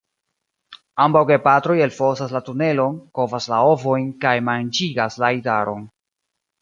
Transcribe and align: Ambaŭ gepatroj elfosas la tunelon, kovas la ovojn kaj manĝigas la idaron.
Ambaŭ 1.03 1.21
gepatroj 1.31 1.75
elfosas 1.87 2.33
la 2.37 2.41
tunelon, 2.47 2.97
kovas 3.19 3.49
la 3.55 3.59
ovojn 3.75 4.09
kaj 4.27 4.35
manĝigas 4.49 5.19
la 5.25 5.31
idaron. 5.43 5.87